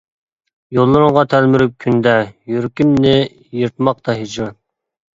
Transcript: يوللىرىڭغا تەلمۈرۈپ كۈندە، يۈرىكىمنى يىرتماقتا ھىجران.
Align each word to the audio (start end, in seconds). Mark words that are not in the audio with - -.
يوللىرىڭغا 0.77 1.25
تەلمۈرۈپ 1.35 1.77
كۈندە، 1.87 2.15
يۈرىكىمنى 2.57 3.15
يىرتماقتا 3.63 4.21
ھىجران. 4.25 4.61